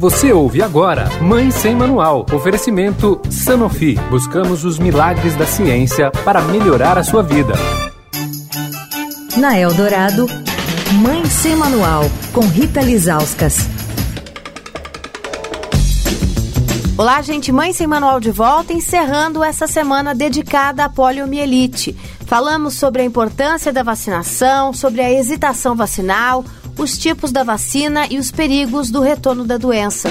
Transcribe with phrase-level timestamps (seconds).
[0.00, 2.24] Você ouve agora Mãe Sem Manual.
[2.32, 3.96] Oferecimento Sanofi.
[4.08, 7.52] Buscamos os milagres da ciência para melhorar a sua vida.
[9.36, 10.24] Na Eldorado,
[11.02, 13.68] Mãe Sem Manual, com Rita Lizauskas.
[16.96, 17.52] Olá, gente.
[17.52, 21.94] Mãe Sem Manual de volta, encerrando essa semana dedicada à poliomielite.
[22.24, 26.42] Falamos sobre a importância da vacinação, sobre a hesitação vacinal,
[26.80, 30.08] os tipos da vacina e os perigos do retorno da doença.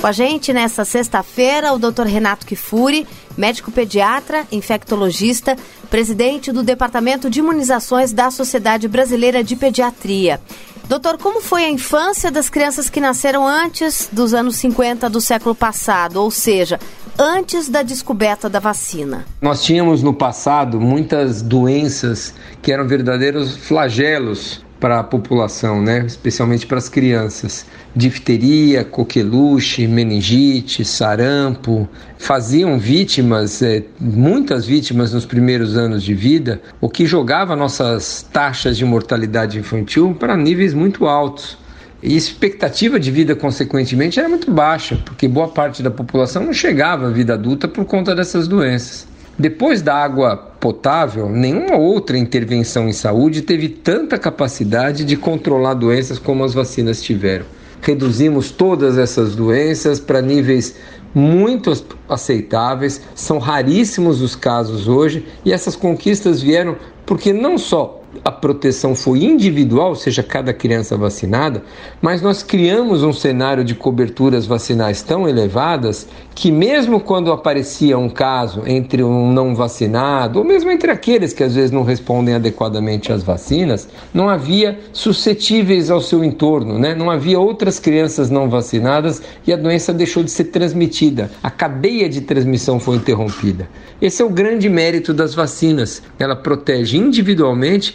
[0.00, 2.06] Com a gente nessa sexta-feira, o Dr.
[2.06, 3.06] Renato Kifuri,
[3.38, 5.56] médico pediatra, infectologista,
[5.88, 10.40] presidente do Departamento de Imunizações da Sociedade Brasileira de Pediatria.
[10.88, 15.54] Doutor, como foi a infância das crianças que nasceram antes dos anos 50 do século
[15.54, 16.80] passado, ou seja,
[17.18, 19.24] antes da descoberta da vacina?
[19.40, 26.04] Nós tínhamos no passado muitas doenças que eram verdadeiros flagelos para a população, né?
[26.04, 27.64] especialmente para as crianças.
[27.94, 36.88] Difteria, coqueluche, meningite, sarampo, faziam vítimas, é, muitas vítimas nos primeiros anos de vida, o
[36.88, 41.56] que jogava nossas taxas de mortalidade infantil para níveis muito altos.
[42.02, 46.52] E a expectativa de vida, consequentemente, era muito baixa, porque boa parte da população não
[46.52, 49.06] chegava à vida adulta por conta dessas doenças.
[49.38, 56.18] Depois da água potável, nenhuma outra intervenção em saúde teve tanta capacidade de controlar doenças
[56.18, 57.46] como as vacinas tiveram.
[57.80, 60.76] Reduzimos todas essas doenças para níveis
[61.14, 61.72] muito
[62.08, 68.94] aceitáveis, são raríssimos os casos hoje e essas conquistas vieram porque não só a proteção
[68.94, 71.62] foi individual, ou seja, cada criança vacinada,
[72.00, 78.08] mas nós criamos um cenário de coberturas vacinais tão elevadas que, mesmo quando aparecia um
[78.08, 83.12] caso entre um não vacinado, ou mesmo entre aqueles que às vezes não respondem adequadamente
[83.12, 86.94] às vacinas, não havia suscetíveis ao seu entorno, né?
[86.94, 91.30] não havia outras crianças não vacinadas e a doença deixou de ser transmitida.
[91.42, 93.68] A cadeia de transmissão foi interrompida.
[94.00, 96.02] Esse é o grande mérito das vacinas.
[96.18, 97.94] Ela protege individualmente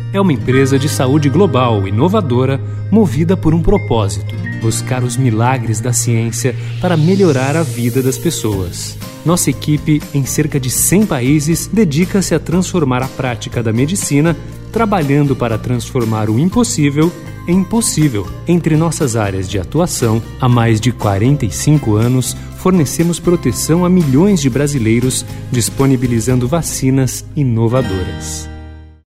[0.13, 5.93] é uma empresa de saúde global inovadora movida por um propósito: buscar os milagres da
[5.93, 8.97] ciência para melhorar a vida das pessoas.
[9.25, 14.35] Nossa equipe, em cerca de 100 países, dedica-se a transformar a prática da medicina,
[14.71, 17.11] trabalhando para transformar o impossível
[17.47, 18.27] em possível.
[18.47, 24.49] Entre nossas áreas de atuação, há mais de 45 anos, fornecemos proteção a milhões de
[24.49, 28.49] brasileiros, disponibilizando vacinas inovadoras.